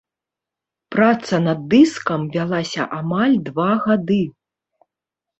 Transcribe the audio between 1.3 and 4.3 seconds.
над дыскам вялася амаль два гады.